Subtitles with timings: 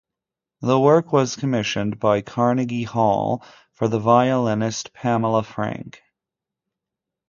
[0.61, 6.01] The work was commissioned by Carnegie Hall for the violinist Pamela Frank.